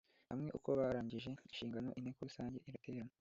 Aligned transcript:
hamwe 0.29 0.49
uko 0.57 0.69
barangije 0.77 1.27
inshingano 1.47 1.89
Inteko 1.99 2.19
Rusange 2.27 2.57
iraterana 2.67 3.09